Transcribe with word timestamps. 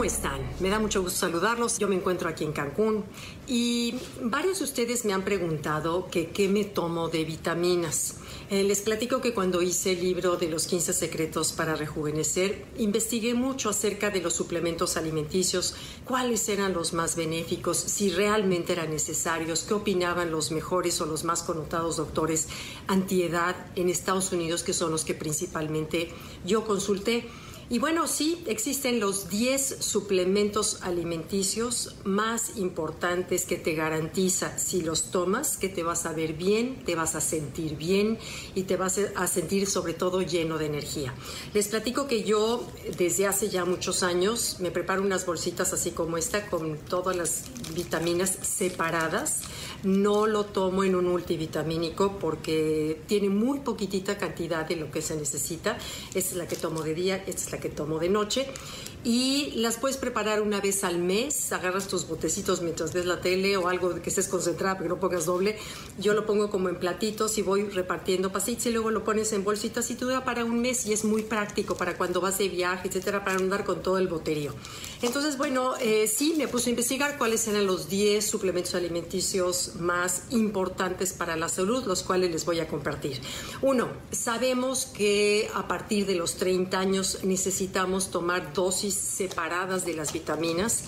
¿cómo 0.00 0.08
están? 0.08 0.40
Me 0.60 0.70
da 0.70 0.78
mucho 0.78 1.02
gusto 1.02 1.18
saludarlos. 1.18 1.78
Yo 1.78 1.86
me 1.86 1.94
encuentro 1.94 2.30
aquí 2.30 2.42
en 2.42 2.52
Cancún 2.52 3.04
y 3.46 3.96
varios 4.22 4.60
de 4.60 4.64
ustedes 4.64 5.04
me 5.04 5.12
han 5.12 5.24
preguntado 5.26 6.08
qué 6.10 6.48
me 6.48 6.64
tomo 6.64 7.10
de 7.10 7.22
vitaminas. 7.26 8.14
Eh, 8.48 8.64
les 8.64 8.80
platico 8.80 9.20
que 9.20 9.34
cuando 9.34 9.60
hice 9.60 9.92
el 9.92 10.00
libro 10.00 10.36
de 10.36 10.48
los 10.48 10.66
15 10.66 10.94
secretos 10.94 11.52
para 11.52 11.76
rejuvenecer, 11.76 12.64
investigué 12.78 13.34
mucho 13.34 13.68
acerca 13.68 14.08
de 14.08 14.22
los 14.22 14.32
suplementos 14.32 14.96
alimenticios, 14.96 15.74
cuáles 16.06 16.48
eran 16.48 16.72
los 16.72 16.94
más 16.94 17.14
benéficos, 17.14 17.76
si 17.76 18.08
realmente 18.08 18.72
eran 18.72 18.90
necesarios, 18.90 19.64
qué 19.64 19.74
opinaban 19.74 20.30
los 20.30 20.50
mejores 20.50 20.98
o 21.02 21.06
los 21.06 21.24
más 21.24 21.42
connotados 21.42 21.98
doctores 21.98 22.48
antiedad 22.86 23.54
en 23.76 23.90
Estados 23.90 24.32
Unidos, 24.32 24.62
que 24.62 24.72
son 24.72 24.92
los 24.92 25.04
que 25.04 25.14
principalmente 25.14 26.10
yo 26.46 26.64
consulté. 26.64 27.28
Y 27.72 27.78
bueno, 27.78 28.08
sí, 28.08 28.42
existen 28.48 28.98
los 28.98 29.28
10 29.28 29.76
suplementos 29.78 30.78
alimenticios 30.82 31.94
más 32.02 32.56
importantes 32.56 33.46
que 33.46 33.54
te 33.54 33.76
garantiza 33.76 34.58
si 34.58 34.82
los 34.82 35.12
tomas, 35.12 35.56
que 35.56 35.68
te 35.68 35.84
vas 35.84 36.04
a 36.04 36.12
ver 36.12 36.32
bien, 36.32 36.84
te 36.84 36.96
vas 36.96 37.14
a 37.14 37.20
sentir 37.20 37.76
bien 37.76 38.18
y 38.56 38.64
te 38.64 38.76
vas 38.76 38.98
a 39.14 39.26
sentir 39.28 39.68
sobre 39.68 39.94
todo 39.94 40.20
lleno 40.20 40.58
de 40.58 40.66
energía. 40.66 41.14
Les 41.54 41.68
platico 41.68 42.08
que 42.08 42.24
yo 42.24 42.66
desde 42.98 43.28
hace 43.28 43.50
ya 43.50 43.64
muchos 43.64 44.02
años 44.02 44.56
me 44.58 44.72
preparo 44.72 45.02
unas 45.02 45.24
bolsitas 45.24 45.72
así 45.72 45.92
como 45.92 46.16
esta 46.16 46.50
con 46.50 46.76
todas 46.76 47.14
las 47.14 47.44
vitaminas 47.72 48.36
separadas. 48.42 49.42
No 49.84 50.26
lo 50.26 50.44
tomo 50.44 50.84
en 50.84 50.94
un 50.94 51.06
multivitamínico 51.06 52.18
porque 52.18 53.00
tiene 53.06 53.28
muy 53.28 53.60
poquitita 53.60 54.18
cantidad 54.18 54.66
de 54.66 54.76
lo 54.76 54.90
que 54.90 55.02
se 55.02 55.16
necesita. 55.16 55.78
Esta 56.14 56.30
es 56.30 56.36
la 56.36 56.46
que 56.46 56.56
tomo 56.56 56.82
de 56.82 56.94
día, 56.94 57.16
esta 57.16 57.42
es 57.42 57.52
la 57.52 57.58
que 57.58 57.70
tomo 57.70 57.98
de 57.98 58.08
noche 58.08 58.46
y 59.02 59.52
las 59.56 59.78
puedes 59.78 59.96
preparar 59.96 60.42
una 60.42 60.60
vez 60.60 60.84
al 60.84 60.98
mes. 60.98 61.52
Agarras 61.52 61.88
tus 61.88 62.06
botecitos 62.06 62.60
mientras 62.60 62.92
ves 62.92 63.06
la 63.06 63.20
tele 63.20 63.56
o 63.56 63.68
algo 63.68 63.94
de 63.94 64.02
que 64.02 64.10
estés 64.10 64.28
concentrada, 64.28 64.76
pero 64.76 64.90
no 64.90 65.00
pongas 65.00 65.26
doble. 65.26 65.56
Yo 65.98 66.12
lo 66.12 66.26
pongo 66.26 66.50
como 66.50 66.68
en 66.68 66.76
platitos 66.76 67.38
y 67.38 67.42
voy 67.42 67.64
repartiendo 67.64 68.30
pasitos 68.30 68.66
y 68.66 68.70
luego 68.72 68.90
lo 68.90 69.04
pones 69.04 69.32
en 69.32 69.42
bolsitas 69.42 69.90
y 69.90 69.94
dura 69.94 70.24
para 70.24 70.44
un 70.44 70.60
mes 70.60 70.84
y 70.86 70.92
es 70.92 71.04
muy 71.04 71.22
práctico 71.22 71.76
para 71.76 71.96
cuando 71.96 72.20
vas 72.20 72.38
de 72.38 72.48
viaje, 72.48 72.88
etcétera, 72.88 73.24
para 73.24 73.36
andar 73.36 73.64
con 73.64 73.82
todo 73.82 73.98
el 73.98 74.08
boterío. 74.08 74.54
Entonces, 75.02 75.38
bueno, 75.38 75.74
eh, 75.80 76.06
sí, 76.06 76.34
me 76.36 76.46
puse 76.46 76.68
a 76.68 76.70
investigar 76.70 77.16
cuáles 77.16 77.48
eran 77.48 77.66
los 77.66 77.88
10 77.88 78.28
suplementos 78.28 78.74
alimenticios 78.74 79.76
más 79.78 80.24
importantes 80.30 81.14
para 81.14 81.36
la 81.36 81.48
salud, 81.48 81.84
los 81.86 82.02
cuales 82.02 82.30
les 82.30 82.44
voy 82.44 82.60
a 82.60 82.68
compartir. 82.68 83.20
Uno, 83.62 83.88
sabemos 84.10 84.84
que 84.84 85.48
a 85.54 85.66
partir 85.66 86.04
de 86.06 86.16
los 86.16 86.34
30 86.34 86.78
años 86.78 87.18
necesitamos 87.22 88.10
tomar 88.10 88.52
dosis 88.52 88.89
separadas 88.90 89.84
de 89.84 89.94
las 89.94 90.12
vitaminas 90.12 90.84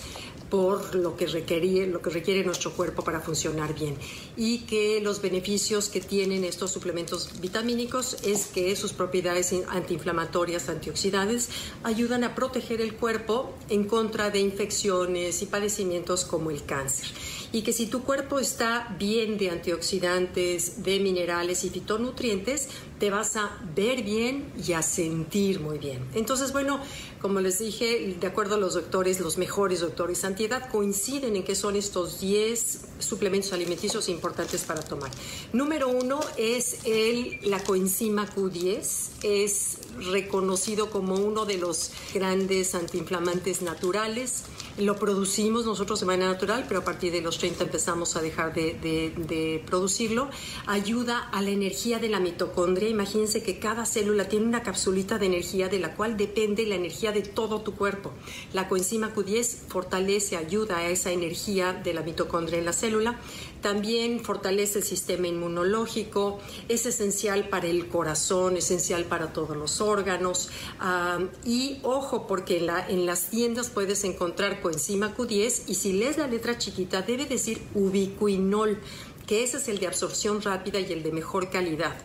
por 0.49 0.93
lo 0.93 1.17
que, 1.17 1.25
requiere, 1.25 1.87
lo 1.87 1.99
que 1.99 2.11
requiere 2.11 2.43
nuestro 2.43 2.73
cuerpo 2.73 3.03
para 3.03 3.19
funcionar 3.21 3.73
bien. 3.73 3.95
Y 4.37 4.59
que 4.59 5.01
los 5.01 5.19
beneficios 5.19 5.89
que 5.89 5.99
tienen 5.99 6.43
estos 6.43 6.71
suplementos 6.71 7.41
vitamínicos 7.41 8.17
es 8.23 8.45
que 8.45 8.75
sus 8.75 8.93
propiedades 8.93 9.51
antiinflamatorias, 9.67 10.69
antioxidantes, 10.69 11.49
ayudan 11.83 12.23
a 12.23 12.35
proteger 12.35 12.81
el 12.81 12.93
cuerpo 12.93 13.51
en 13.69 13.85
contra 13.85 14.29
de 14.29 14.41
infecciones 14.41 15.41
y 15.41 15.47
padecimientos 15.47 16.23
como 16.23 16.51
el 16.51 16.63
cáncer. 16.63 17.07
Y 17.53 17.61
que 17.61 17.71
si 17.71 17.85
tu 17.85 18.03
cuerpo 18.03 18.39
está 18.39 18.93
bien 18.99 19.37
de 19.37 19.51
antioxidantes, 19.51 20.83
de 20.83 20.99
minerales 20.99 21.63
y 21.63 21.69
fitonutrientes, 21.69 22.67
te 22.99 23.09
vas 23.09 23.37
a 23.37 23.51
ver 23.75 24.01
bien 24.01 24.51
y 24.65 24.73
a 24.73 24.81
sentir 24.81 25.59
muy 25.59 25.77
bien. 25.77 26.03
Entonces, 26.15 26.51
bueno, 26.51 26.79
como 27.21 27.41
les 27.41 27.59
dije, 27.59 28.17
de 28.19 28.27
acuerdo 28.27 28.55
a 28.55 28.57
los 28.57 28.73
doctores, 28.73 29.19
los 29.19 29.37
mejores 29.37 29.81
doctores 29.81 30.25
antiedad 30.25 30.69
coinciden 30.71 31.35
en 31.35 31.43
que 31.43 31.53
son 31.53 31.75
estos 31.75 32.19
10 32.19 32.81
suplementos 32.99 33.53
alimenticios 33.53 34.09
importantes 34.09 34.63
para 34.63 34.81
tomar. 34.81 35.11
Número 35.53 35.89
uno 35.89 36.21
es 36.37 36.77
el, 36.85 37.39
la 37.43 37.63
coenzima 37.63 38.27
Q10. 38.27 39.09
Es 39.21 39.77
reconocido 39.97 40.89
como 40.89 41.15
uno 41.15 41.45
de 41.45 41.57
los 41.57 41.91
grandes 42.13 42.75
antiinflamantes 42.75 43.61
naturales. 43.61 44.43
Lo 44.77 44.95
producimos 44.95 45.65
nosotros 45.65 45.99
de 45.99 46.05
manera 46.05 46.31
natural, 46.31 46.65
pero 46.67 46.79
a 46.79 46.83
partir 46.83 47.11
de 47.11 47.21
los 47.21 47.37
30 47.37 47.65
empezamos 47.65 48.15
a 48.15 48.21
dejar 48.21 48.53
de, 48.53 49.63
producirlo. 49.65 50.29
Ayuda 50.65 51.29
a 51.31 51.41
la 51.41 51.51
energía 51.51 51.99
de 51.99 52.09
la 52.09 52.19
mitocondria. 52.19 52.89
Imagínense 52.89 53.43
que 53.43 53.59
cada 53.59 53.85
célula 53.85 54.27
tiene 54.27 54.45
una 54.45 54.63
capsulita 54.63 55.19
de 55.19 55.27
energía 55.27 55.69
de 55.69 55.79
la 55.79 55.95
cual 55.95 56.17
depende 56.17 56.65
la 56.65 56.75
energía 56.75 57.11
de 57.11 57.21
todo 57.21 57.61
tu 57.61 57.75
cuerpo. 57.75 58.11
La 58.51 58.67
coenzima 58.67 59.13
Q10 59.13 59.67
fortalece, 59.67 60.37
ayuda 60.37 60.77
a 60.77 60.89
esa 60.89 61.11
energía 61.11 61.73
de 61.73 61.93
la 61.93 62.01
mitocondria 62.01 62.57
en 62.57 62.65
la 62.65 62.73
célula. 62.73 63.19
También 63.63 64.19
fortalece 64.19 64.79
el 64.79 64.83
sistema 64.83 65.25
inmunológico, 65.27 66.39
es 66.67 66.85
esencial 66.85 67.47
para 67.47 67.67
el 67.67 67.87
corazón, 67.87 68.57
esencial 68.57 69.05
para 69.05 69.31
todos 69.31 69.55
los 69.55 69.79
órganos. 69.79 70.49
Ah, 70.81 71.19
y 71.45 71.79
ojo, 71.81 72.27
porque 72.27 72.57
en, 72.57 72.65
la, 72.65 72.85
en 72.85 73.05
las 73.05 73.29
tiendas 73.29 73.69
puedes 73.69 74.03
encontrar 74.03 74.59
coenzima 74.61 75.15
Q10 75.15 75.61
y 75.67 75.75
si 75.75 75.93
lees 75.93 76.17
la 76.17 76.27
letra 76.27 76.57
chiquita 76.57 77.03
debe 77.03 77.25
decir 77.25 77.61
ubiquinol, 77.73 78.79
que 79.25 79.43
ese 79.43 79.55
es 79.55 79.69
el 79.69 79.79
de 79.79 79.87
absorción 79.87 80.41
rápida 80.41 80.81
y 80.81 80.91
el 80.91 81.01
de 81.01 81.13
mejor 81.13 81.49
calidad. 81.49 81.95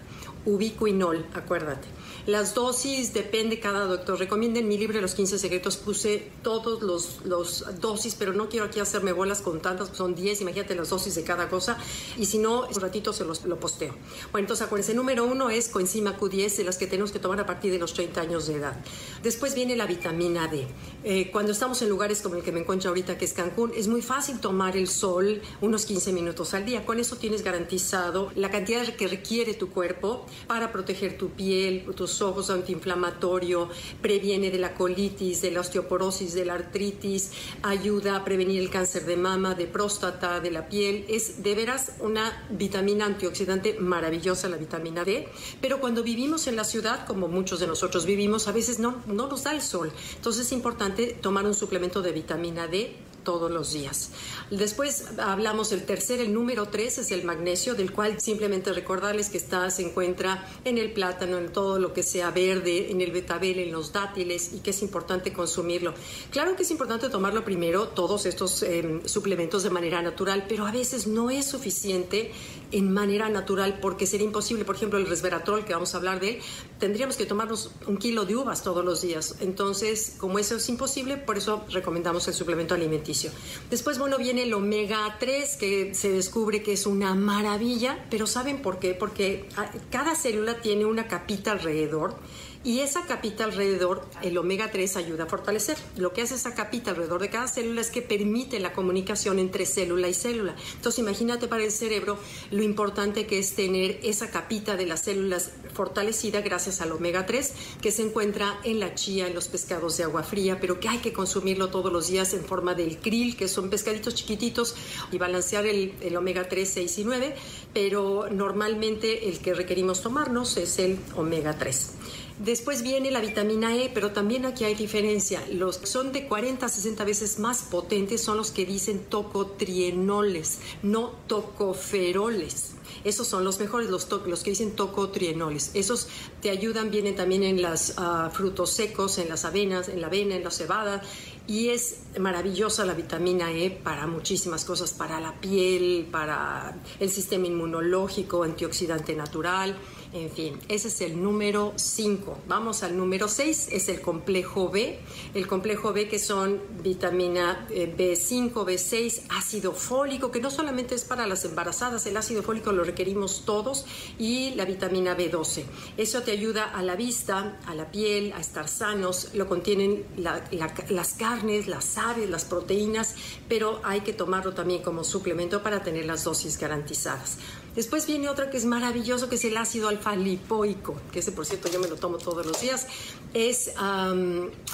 Ubiquinol, 0.45 1.27
acuérdate. 1.35 1.89
Las 2.27 2.55
dosis 2.55 3.15
depende 3.15 3.59
cada 3.59 3.87
doctor. 3.87 4.19
Recomienda 4.19 4.61
en 4.61 4.69
mi 4.69 4.77
libro 4.77 5.01
Los 5.01 5.15
15 5.15 5.39
secretos 5.39 5.77
puse 5.77 6.31
todos 6.43 6.83
los, 6.83 7.25
los 7.25 7.65
dosis, 7.81 8.15
pero 8.15 8.33
no 8.33 8.49
quiero 8.49 8.67
aquí 8.67 8.81
hacerme 8.81 9.13
bolas 9.13 9.41
con 9.41 9.61
tantas, 9.61 9.97
son 9.97 10.15
10, 10.15 10.43
imagínate 10.43 10.75
las 10.75 10.91
dosis 10.91 11.15
de 11.15 11.25
cada 11.25 11.49
cosa. 11.49 11.79
Y 12.17 12.27
si 12.27 12.39
no, 12.39 12.67
un 12.67 12.81
ratito 12.81 13.13
se 13.13 13.25
los, 13.25 13.45
lo 13.45 13.59
posteo. 13.59 13.95
Bueno, 14.31 14.45
entonces 14.45 14.67
acuérdense, 14.67 14.95
número 14.95 15.25
uno 15.25 15.49
es 15.49 15.69
coenzima 15.69 16.19
Q10, 16.19 16.57
de 16.57 16.65
las 16.65 16.77
que 16.77 16.87
tenemos 16.87 17.13
que 17.13 17.19
tomar 17.19 17.41
a 17.41 17.47
partir 17.47 17.73
de 17.73 17.79
los 17.79 17.95
30 17.95 18.21
años 18.21 18.47
de 18.47 18.57
edad. 18.57 18.77
Después 19.23 19.55
viene 19.55 19.77
la 19.77 19.87
vitamina 19.87 20.49
D. 20.49 20.67
Eh, 21.05 21.31
cuando 21.31 21.53
estamos 21.53 21.81
en 21.83 21.89
lugares 21.89 22.21
como 22.21 22.37
el 22.37 22.43
que 22.43 22.53
me 22.53 22.61
encuentro 22.61 22.91
ahorita, 22.91 23.17
que 23.17 23.25
es 23.25 23.33
Cancún, 23.33 23.73
es 23.75 23.89
muy 23.89 24.03
fácil 24.03 24.39
tomar 24.39 24.77
el 24.77 24.89
sol 24.89 25.41
unos 25.61 25.87
15 25.87 26.13
minutos 26.13 26.55
al 26.55 26.65
día. 26.65 26.85
Con 26.85 27.01
eso 27.01 27.17
tienes 27.17 27.43
garantizado 27.43 28.31
la 28.35 28.51
cantidad 28.51 28.87
que 28.97 29.09
requiere 29.09 29.55
tu 29.55 29.71
cuerpo 29.71 30.27
para 30.47 30.73
proteger 30.73 31.17
tu 31.19 31.31
piel, 31.31 31.85
tus 31.97 32.21
ojos, 32.23 32.51
antiinflamatorio, 32.51 33.69
previene 34.01 34.51
de 34.51 34.59
la 34.59 34.75
colitis, 34.75 35.43
de 35.43 35.51
la 35.51 35.61
osteoporosis, 35.61 36.35
de 36.35 36.45
la 36.45 36.55
artritis, 36.55 37.33
ayuda 37.63 38.17
a 38.17 38.25
prevenir 38.25 38.61
el 38.61 38.71
cáncer 38.71 39.05
de 39.05 39.17
mama, 39.17 39.55
de 39.55 39.67
próstata, 39.67 40.41
de 40.41 40.51
la 40.51 40.69
piel. 40.69 41.05
Es 41.09 41.43
de 41.43 41.55
veras 41.55 41.93
una 42.01 42.47
vitamina 42.51 43.07
antioxidante 43.07 43.79
maravillosa, 43.79 44.49
la 44.49 44.57
vitamina 44.57 45.05
D. 45.05 45.29
Pero 45.61 45.81
cuando 45.81 46.03
vivimos 46.03 46.47
en 46.47 46.57
la 46.57 46.65
ciudad, 46.65 47.07
como 47.07 47.29
muchos 47.29 47.61
de 47.61 47.67
nosotros 47.67 48.07
vivimos, 48.07 48.49
a 48.49 48.53
veces 48.53 48.79
no, 48.79 49.03
no 49.07 49.29
nos 49.29 49.45
da 49.45 49.53
el 49.53 49.63
sol. 49.63 49.93
Entonces 50.17 50.47
es 50.47 50.53
importante 50.53 51.17
tomar 51.21 51.47
un 51.47 51.55
suplemento 51.55 52.03
de 52.03 52.13
vitamina 52.13 52.67
D 52.67 53.08
todos 53.29 53.51
los 53.51 53.75
días. 53.75 54.09
Después 54.51 55.05
hablamos 55.19 55.69
del 55.69 55.85
tercer, 55.85 56.19
el 56.23 56.33
número 56.33 56.69
tres 56.69 56.97
es 56.97 57.11
el 57.11 57.25
magnesio, 57.25 57.75
del 57.75 57.93
cual 57.93 58.19
simplemente 58.23 58.73
recordarles 58.73 59.29
que 59.29 59.37
está, 59.37 59.69
se 59.71 59.83
encuentra 59.83 60.49
en 60.65 60.79
el 60.79 60.95
plátano, 60.95 61.37
en 61.37 61.53
todo 61.53 61.79
lo 61.79 61.93
que 61.93 62.03
sea 62.03 62.31
verde, 62.31 62.91
en 62.91 63.03
el 63.03 63.13
betabel, 63.13 63.59
en 63.59 63.71
los 63.71 63.93
dátiles 63.93 64.55
y 64.55 64.61
que 64.61 64.71
es 64.71 64.81
importante 64.81 65.35
consumirlo. 65.35 65.93
Claro 66.31 66.57
que 66.57 66.63
es 66.63 66.71
importante 66.71 67.11
tomarlo 67.11 67.45
primero, 67.45 67.89
todos 67.89 68.25
estos 68.25 68.63
em, 68.63 69.07
suplementos 69.07 69.63
de 69.63 69.69
manera 69.69 70.01
natural, 70.01 70.47
pero 70.49 70.67
a 70.67 70.73
veces 70.73 71.07
no 71.07 71.29
es 71.29 71.45
suficiente 71.45 72.33
en 72.73 72.93
manera 72.93 73.29
natural 73.29 73.79
porque 73.81 74.07
sería 74.07 74.27
imposible. 74.27 74.65
Por 74.65 74.77
ejemplo, 74.77 74.99
el 74.99 75.07
resveratrol, 75.07 75.65
que 75.65 75.73
vamos 75.73 75.95
a 75.95 75.99
hablar 75.99 76.21
de 76.21 76.31
él, 76.31 76.39
tendríamos 76.79 77.17
que 77.17 77.27
tomarnos 77.27 77.71
un 77.87 77.97
kilo 77.97 78.25
de 78.25 78.37
uvas 78.37 78.63
todos 78.63 78.85
los 78.85 79.03
días. 79.03 79.37
Entonces, 79.41 80.17
como 80.19 80.39
eso 80.39 80.57
es 80.57 80.69
imposible, 80.69 81.17
por 81.17 81.39
eso 81.39 81.65
recomendamos 81.71 82.27
el 82.29 82.35
suplemento 82.35 82.75
alimenticio. 82.75 83.31
Después, 83.71 83.99
bueno, 83.99 84.19
viene 84.19 84.43
el 84.43 84.55
omega 84.55 85.17
3, 85.19 85.57
que 85.57 85.95
se 85.95 86.11
descubre 86.11 86.63
que 86.63 86.73
es 86.73 86.87
una 86.87 87.15
maravilla, 87.15 88.07
pero 88.11 88.27
¿saben 88.27 88.63
por 88.63 88.79
qué? 88.79 88.95
Porque 88.95 89.49
ah, 89.57 89.71
cada 89.91 90.15
célula 90.15 90.61
tiene 90.61 90.85
una 90.85 91.09
capita 91.09 91.53
alrededor 91.53 92.17
y 92.65 92.81
esa 92.81 93.07
capita 93.07 93.45
alrededor, 93.45 94.05
el 94.23 94.37
omega 94.37 94.71
3 94.71 94.97
ayuda 94.97 95.25
a 95.25 95.27
fortalecer. 95.27 95.77
Lo 95.97 96.13
que 96.13 96.23
hace 96.23 96.35
esa 96.35 96.55
capita 96.55 96.91
alrededor 96.91 97.21
de 97.21 97.31
cada 97.31 97.49
célula 97.49 97.81
es 97.81 97.91
que 97.91 98.03
permite 98.03 98.59
la 98.61 98.73
comunicación 98.73 99.39
entre 99.39 99.65
célula 99.65 100.09
y 100.09 100.15
célula. 100.15 100.57
Entonces 100.75 100.99
imagínate 100.99 101.49
para 101.49 101.65
el 101.65 101.71
cerebro 101.71 102.19
lo 102.51 102.63
importante 102.63 103.27
que 103.27 103.39
es 103.39 103.55
tener 103.55 104.01
esa 104.03 104.31
capita 104.31 104.77
de 104.77 104.87
las 104.87 105.03
células 105.03 105.51
fortalecida 105.73 106.41
gracias 106.41 106.81
al 106.81 106.93
omega 106.93 107.27
3 107.27 107.53
que 107.81 107.93
se 107.93 108.03
encuentra 108.03 108.59
en 108.65 108.81
la 108.81 108.95
chía, 108.95 109.29
en 109.29 109.35
los 109.35 109.49
pescados 109.49 109.97
de 109.97 110.05
agua 110.05 110.23
fría, 110.23 110.59
pero 110.61 110.81
que 110.81 110.89
hay 110.89 110.99
que 110.99 111.13
consumirlo 111.13 111.69
todos 111.69 111.93
los 111.93 112.09
días 112.09 112.35
en 112.35 112.45
forma 112.45 112.75
del 112.75 112.99
krill, 112.99 113.37
que 113.37 113.49
son 113.49 113.71
pescaditos 113.71 114.15
chiquititos, 114.15 114.75
y 115.13 115.19
balancear 115.19 115.67
el, 115.67 116.17
omega 116.17 116.49
3, 116.49 116.69
6 116.69 116.99
y 116.99 117.05
9, 117.05 117.37
pero 117.73 118.29
normalmente 118.31 119.29
el 119.29 119.39
que 119.39 119.55
requerimos 119.55 120.03
tomarnos 120.03 120.57
es 120.57 120.79
el 120.79 120.99
omega 121.15 121.57
3. 121.57 121.91
Después 122.39 122.83
viene 122.83 123.11
la 123.11 123.21
vitamina 123.21 123.75
E, 123.75 123.91
pero 123.93 124.13
también 124.13 124.47
aquí 124.47 124.65
hay 124.65 124.77
diferencia. 124.77 125.43
Los 125.53 125.81
son 125.83 126.13
de 126.13 126.29
40 126.29 126.67
a 126.67 126.69
60 126.69 127.05
veces 127.05 127.41
más 127.41 127.63
potentes 127.63 128.23
son 128.23 128.37
los 128.37 128.53
que 128.53 128.65
dicen 128.65 129.01
tocotrienoles, 129.09 130.61
no 130.83 131.11
tocoferoles. 131.27 132.75
Esos 133.03 133.27
son 133.27 133.45
los 133.45 133.59
mejores, 133.59 133.91
los, 133.91 134.09
los 134.27 134.43
que 134.45 134.51
dicen 134.51 134.77
tocotrienoles. 134.77 135.73
Esos 135.75 136.09
te 136.41 136.51
ayudan, 136.51 136.91
vienen 136.91 137.17
también 137.17 137.43
en 137.43 137.61
los 137.61 137.95
ah, 137.97 138.31
frutos 138.33 138.71
secos, 138.71 139.19
en 139.19 139.29
las 139.29 139.45
avenas, 139.45 139.89
en 139.89 140.01
la 140.01 140.07
avena, 140.07 140.37
en 140.37 140.45
la 140.45 140.51
cebada. 140.53 141.03
Y 141.49 141.71
es 141.71 142.01
maravillosa 142.19 142.85
la 142.85 142.95
vitamina 142.95 143.51
E 143.51 143.71
para 143.71 144.07
muchísimas 144.07 144.65
cosas, 144.65 144.93
para 144.93 145.19
la 145.19 145.41
piel, 145.41 146.07
para 146.11 146.77
el 147.01 147.11
sistema 147.11 147.47
inmunológico, 147.47 148.45
antioxidante 148.45 149.15
natural 149.17 149.77
en 150.13 150.31
fin, 150.31 150.59
ese 150.69 150.89
es 150.89 151.01
el 151.03 151.23
número 151.23 151.75
5. 151.77 152.39
Vamos 152.49 152.83
al 152.83 152.97
número 152.97 153.29
6, 153.29 153.69
es 153.73 153.89
el 153.91 154.01
complejo 154.01 154.71
B. 154.71 154.99
El 155.35 155.47
complejo 155.47 155.93
B 155.93 156.09
que 156.09 156.19
son 156.19 156.63
vitamina 156.83 157.67
B5, 157.69 157.73
eh, 157.73 158.77
B6, 158.79 159.23
ácido 159.29 159.73
fólico, 159.73 160.31
que 160.31 160.41
no 160.41 160.51
solamente 160.51 160.95
es 160.95 161.05
para 161.05 161.27
las 161.27 161.45
embarazadas, 161.45 162.07
el 162.07 162.17
ácido 162.17 162.43
fólico 162.43 162.73
lo 162.73 162.85
requerimos 162.85 163.45
todos, 163.45 163.85
y 164.19 164.55
la 164.55 164.65
vitamina 164.65 165.15
B12. 165.15 165.65
Eso 165.99 166.23
te 166.23 166.31
ayuda 166.31 166.65
a 166.65 166.83
la 166.83 166.97
vista, 166.97 167.59
a 167.67 167.75
la 167.75 167.91
piel, 167.91 168.33
a 168.33 168.41
estar 168.41 168.67
sanos. 168.67 169.35
Lo 169.35 169.47
contienen 169.47 170.07
las 170.17 171.13
carnes, 171.15 171.67
las 171.69 171.99
aves, 171.99 172.31
las 172.31 172.47
proteínas, 172.47 173.15
pero 173.47 173.81
hay 173.85 174.01
que 174.01 174.15
tomarlo 174.15 174.55
también 174.55 174.83
como 174.83 175.05
suplemento 175.05 175.63
para 175.63 175.83
tener 175.83 176.07
las 176.07 176.25
dosis 176.25 176.59
garantizadas. 176.59 177.37
Después 177.79 178.09
viene 178.09 178.29
otra 178.29 178.51
que 178.51 178.57
es 178.57 178.65
maravilloso, 178.65 179.29
que 179.29 179.37
es 179.37 179.45
el 179.45 179.57
ácido 179.57 179.87
alfa-lipoico, 179.87 180.97
que 181.13 181.21
ese 181.21 181.31
por 181.31 181.47
cierto 181.47 181.69
yo 181.71 181.79
me 181.79 181.87
lo 181.87 181.95
tomo 181.95 182.19
todos 182.19 182.45
los 182.45 182.61
días. 182.61 182.89
Es, 183.35 183.71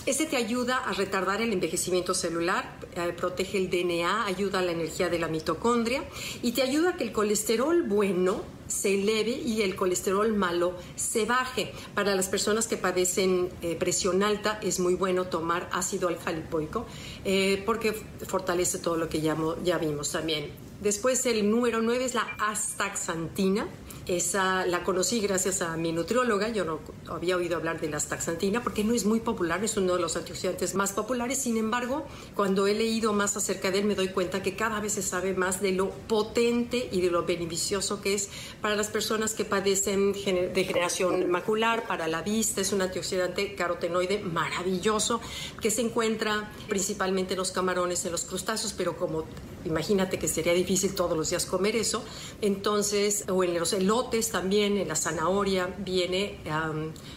este 0.06 0.24
te 0.24 0.38
ayuda 0.38 0.78
a 0.78 0.94
retardar 0.94 1.42
el 1.42 1.52
envejecimiento 1.52 2.14
celular, 2.14 2.78
eh, 2.96 3.12
protege 3.14 3.58
el 3.58 3.68
DNA, 3.68 4.24
ayuda 4.24 4.60
a 4.60 4.62
la 4.62 4.72
energía 4.72 5.10
de 5.10 5.18
la 5.18 5.28
mitocondria 5.28 6.02
y 6.40 6.52
te 6.52 6.62
ayuda 6.62 6.92
a 6.92 6.96
que 6.96 7.04
el 7.04 7.12
colesterol 7.12 7.82
bueno 7.82 8.40
se 8.68 8.94
eleve 8.94 9.32
y 9.32 9.60
el 9.60 9.76
colesterol 9.76 10.32
malo 10.32 10.72
se 10.96 11.26
baje. 11.26 11.74
Para 11.94 12.14
las 12.14 12.28
personas 12.28 12.66
que 12.66 12.78
padecen 12.78 13.50
eh, 13.60 13.76
presión 13.76 14.22
alta 14.22 14.58
es 14.62 14.80
muy 14.80 14.94
bueno 14.94 15.26
tomar 15.26 15.68
ácido 15.72 16.08
alfa-lipoico 16.08 16.86
eh, 17.26 17.62
porque 17.66 17.92
fortalece 18.26 18.78
todo 18.78 18.96
lo 18.96 19.10
que 19.10 19.20
ya, 19.20 19.36
ya 19.62 19.76
vimos 19.76 20.10
también. 20.10 20.63
Después 20.84 21.24
el 21.24 21.50
número 21.50 21.80
9 21.80 22.04
es 22.04 22.12
la 22.12 22.28
astaxantina. 22.38 23.66
Esa 24.06 24.66
la 24.66 24.84
conocí 24.84 25.18
gracias 25.18 25.62
a 25.62 25.78
mi 25.78 25.92
nutrióloga. 25.92 26.50
Yo 26.50 26.66
no 26.66 26.80
había 27.08 27.38
oído 27.38 27.56
hablar 27.56 27.80
de 27.80 27.88
la 27.88 27.96
astaxantina 27.96 28.62
porque 28.62 28.84
no 28.84 28.92
es 28.92 29.06
muy 29.06 29.20
popular, 29.20 29.64
es 29.64 29.78
uno 29.78 29.94
de 29.94 30.02
los 30.02 30.14
antioxidantes 30.14 30.74
más 30.74 30.92
populares. 30.92 31.38
Sin 31.38 31.56
embargo, 31.56 32.04
cuando 32.34 32.66
he 32.66 32.74
leído 32.74 33.14
más 33.14 33.34
acerca 33.34 33.70
de 33.70 33.78
él, 33.78 33.86
me 33.86 33.94
doy 33.94 34.08
cuenta 34.08 34.42
que 34.42 34.56
cada 34.56 34.78
vez 34.78 34.92
se 34.92 35.00
sabe 35.00 35.32
más 35.32 35.62
de 35.62 35.72
lo 35.72 35.88
potente 35.88 36.90
y 36.92 37.00
de 37.00 37.10
lo 37.10 37.24
beneficioso 37.24 38.02
que 38.02 38.12
es 38.12 38.28
para 38.60 38.76
las 38.76 38.88
personas 38.88 39.32
que 39.32 39.46
padecen 39.46 40.12
degeneración 40.12 41.30
macular, 41.30 41.86
para 41.86 42.08
la 42.08 42.20
vista. 42.20 42.60
Es 42.60 42.74
un 42.74 42.82
antioxidante 42.82 43.54
carotenoide 43.54 44.18
maravilloso 44.18 45.22
que 45.62 45.70
se 45.70 45.80
encuentra 45.80 46.52
principalmente 46.68 47.32
en 47.32 47.38
los 47.38 47.52
camarones, 47.52 48.04
en 48.04 48.12
los 48.12 48.26
crustáceos, 48.26 48.74
pero 48.74 48.98
como 48.98 49.24
imagínate 49.64 50.18
que 50.18 50.28
sería 50.28 50.52
difícil 50.52 50.94
todos 50.94 51.16
los 51.16 51.30
días 51.30 51.46
comer 51.46 51.76
eso. 51.76 52.04
Entonces, 52.40 53.24
o 53.28 53.44
en 53.44 53.58
los 53.58 53.72
elotes 53.72 54.30
también, 54.30 54.76
en 54.78 54.88
la 54.88 54.96
zanahoria, 54.96 55.74
viene 55.78 56.38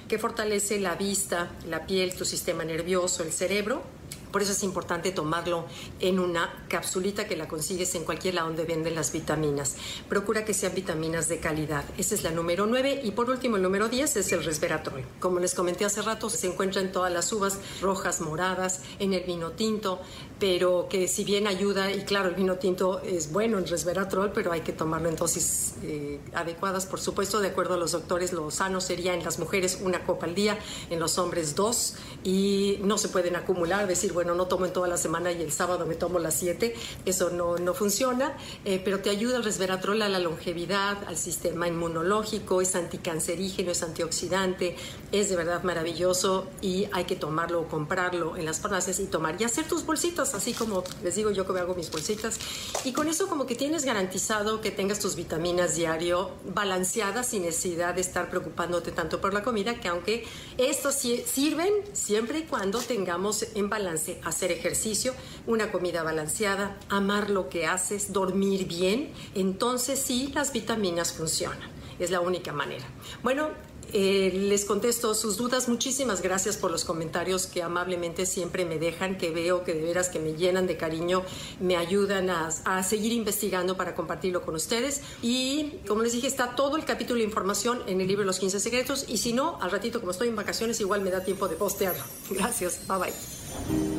que 0.08 0.20
fortalece 0.20 0.80
la 0.80 0.96
vista, 0.96 1.52
la 1.68 1.86
piel, 1.86 2.16
tu 2.16 2.26
sistema 2.26 2.64
nervioso, 2.64 3.24
el 3.24 3.32
cerebro 3.32 3.97
por 4.32 4.42
eso 4.42 4.52
es 4.52 4.64
importante 4.64 5.12
tomarlo 5.12 5.66
en 6.00 6.20
una 6.20 6.66
capsulita 6.68 7.28
que 7.28 7.36
la 7.36 7.48
consigues 7.48 7.96
en 7.96 8.04
cualquier 8.04 8.36
lado 8.36 8.48
donde 8.48 8.66
venden 8.66 8.96
las 8.96 9.12
vitaminas. 9.12 9.76
Procura 10.10 10.46
que 10.46 10.54
sean 10.54 10.76
vitaminas 10.76 11.28
de 11.30 11.40
calidad. 11.40 11.86
Esa 11.98 12.16
es 12.16 12.24
la 12.24 12.32
número 12.32 12.66
9. 12.66 13.02
Y 13.04 13.12
por 13.12 13.30
último, 13.30 13.56
el 13.56 13.62
número 13.62 13.90
10 13.90 14.18
es 14.18 14.32
el 14.32 14.44
resveratrol. 14.44 15.04
Como 15.20 15.40
les 15.40 15.54
comenté 15.54 15.86
hace 15.86 16.02
rato, 16.02 16.30
se 16.30 16.48
encuentra 16.48 16.82
en 16.82 16.92
todas 16.92 17.12
las 17.12 17.32
uvas 17.32 17.58
rojas, 17.82 18.22
moradas, 18.22 18.82
en 19.00 19.14
el 19.14 19.24
vino 19.24 19.52
tinto, 19.52 20.00
pero 20.40 20.88
que 20.90 21.08
si 21.08 21.24
bien 21.24 21.48
ayuda, 21.48 21.92
y 21.92 22.04
claro, 22.04 22.30
el 22.30 22.36
vino 22.36 22.56
tinto 22.56 23.00
es 23.00 23.32
bueno 23.32 23.58
en 23.58 23.68
resveratrol, 23.68 24.32
pero 24.34 24.52
hay 24.52 24.62
que 24.62 24.74
tomarlo 24.74 25.10
en 25.10 25.16
dosis 25.16 25.74
eh, 25.84 26.20
adecuadas, 26.34 26.86
por 26.86 27.00
supuesto, 27.00 27.40
de 27.40 27.50
acuerdo 27.50 27.76
a 27.76 27.78
los 27.78 27.92
doctores, 27.92 28.34
lo 28.34 28.50
sano 28.52 28.82
sería 28.82 29.14
en 29.14 29.24
las 29.24 29.40
mujeres 29.40 29.80
una 29.82 30.04
copa 30.04 30.26
al 30.26 30.36
día, 30.36 30.58
en 30.90 31.00
los 31.00 31.18
hombres 31.18 31.56
dos, 31.56 31.96
y 32.24 32.80
no 32.84 32.98
se 32.98 33.10
pueden 33.10 33.36
acumular, 33.36 33.88
decir, 33.88 34.14
bueno, 34.18 34.34
no 34.34 34.48
tomo 34.48 34.66
en 34.66 34.74
toda 34.74 34.88
la 34.88 34.98
semana 34.98 35.32
y 35.32 35.44
el 35.44 35.52
sábado 35.52 35.86
me 35.86 35.94
tomo 35.94 36.18
las 36.18 36.34
siete, 36.34 36.74
eso 37.06 37.30
no, 37.30 37.58
no 37.58 37.76
funciona, 37.76 38.36
eh, 38.66 38.82
pero 38.84 39.00
te 39.00 39.12
ayuda 39.12 39.38
el 39.38 39.44
resveratrol 39.44 40.02
a 40.02 40.10
la 40.10 40.18
longevidad, 40.18 40.98
al 41.06 41.18
sistema 41.18 41.68
inmunológico, 41.68 42.60
es 42.60 42.74
anticancerígeno, 42.74 43.70
es 43.70 43.84
antioxidante, 43.84 44.76
es 45.12 45.30
de 45.30 45.36
verdad 45.36 45.62
maravilloso 45.62 46.48
y 46.62 46.88
hay 46.94 47.06
que 47.06 47.16
tomarlo 47.16 47.62
o 47.62 47.68
comprarlo 47.68 48.38
en 48.38 48.46
las 48.46 48.60
farmacias 48.60 49.00
y 49.00 49.06
tomar 49.06 49.40
y 49.40 49.44
hacer 49.44 49.68
tus 49.68 49.86
bolsitas, 49.86 50.34
así 50.34 50.54
como 50.54 50.84
les 51.04 51.14
digo 51.14 51.30
yo 51.30 51.46
que 51.46 51.54
me 51.54 51.60
hago 51.60 51.76
mis 51.76 51.92
bolsitas. 51.92 52.40
Y 52.86 52.94
con 52.94 53.10
eso 53.10 53.28
como 53.28 53.46
que 53.46 53.54
tienes 53.54 53.86
garantizado 53.86 54.62
que 54.62 54.72
tengas 54.72 54.98
tus 54.98 55.16
vitaminas 55.16 55.76
diario 55.76 56.32
balanceadas 56.56 57.28
sin 57.28 57.44
necesidad 57.44 57.94
de 57.94 58.02
estar 58.02 58.32
preocupándote 58.32 58.92
tanto 58.92 59.22
por 59.22 59.36
la 59.36 59.44
comida, 59.44 59.80
que 59.80 59.90
aunque 59.90 60.26
estos 60.58 60.96
sirven 60.96 61.72
siempre 61.94 62.40
y 62.40 62.44
cuando 62.46 62.80
tengamos 62.80 63.46
en 63.54 63.70
balance 63.70 64.07
hacer 64.24 64.52
ejercicio, 64.52 65.14
una 65.46 65.72
comida 65.72 66.04
balanceada, 66.04 66.78
amar 66.90 67.30
lo 67.30 67.50
que 67.50 67.66
haces, 67.66 68.14
dormir 68.14 68.68
bien, 68.68 69.12
entonces 69.36 70.00
sí 70.00 70.32
las 70.34 70.54
vitaminas 70.54 71.14
funcionan. 71.14 71.70
Es 72.00 72.12
la 72.12 72.20
única 72.20 72.54
manera. 72.54 72.86
Bueno, 73.24 73.50
eh, 73.94 74.32
les 74.34 74.66
contesto 74.66 75.14
sus 75.16 75.38
dudas. 75.38 75.70
Muchísimas 75.70 76.22
gracias 76.22 76.58
por 76.58 76.72
los 76.72 76.84
comentarios 76.84 77.48
que 77.48 77.64
amablemente 77.64 78.26
siempre 78.26 78.66
me 78.66 78.80
dejan, 78.80 79.18
que 79.18 79.32
veo 79.32 79.64
que 79.64 79.74
de 79.74 79.82
veras 79.82 80.10
que 80.10 80.20
me 80.20 80.34
llenan 80.34 80.68
de 80.68 80.78
cariño, 80.78 81.24
me 81.60 81.78
ayudan 81.78 82.30
a, 82.30 82.50
a, 82.66 82.84
seguir 82.84 83.14
investigando 83.14 83.78
para 83.78 83.96
compartirlo 83.96 84.42
con 84.42 84.56
ustedes. 84.56 85.02
Y 85.22 85.80
como 85.88 86.02
les 86.02 86.14
dije, 86.14 86.28
está 86.28 86.56
todo 86.56 86.76
el 86.76 86.86
capítulo 86.86 87.20
de 87.20 87.26
información 87.26 87.82
en 87.88 88.02
el 88.02 88.08
libro 88.08 88.26
Los 88.26 88.40
15 88.40 88.60
Secretos. 88.60 89.06
Y 89.08 89.18
si 89.18 89.34
no, 89.34 89.58
al 89.62 89.72
ratito, 89.72 90.00
como 90.00 90.12
estoy 90.12 90.28
en 90.28 90.36
vacaciones, 90.36 90.80
igual 90.82 91.02
me 91.02 91.12
da 91.12 91.24
tiempo 91.24 91.48
de 91.48 91.56
postearlo. 91.56 92.04
Gracias. 92.30 92.80
Bye 92.88 92.98
bye. 92.98 93.97